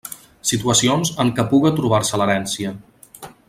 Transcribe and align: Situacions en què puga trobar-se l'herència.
Situacions 0.51 1.11
en 1.25 1.31
què 1.41 1.45
puga 1.53 1.73
trobar-se 1.81 2.21
l'herència. 2.23 2.73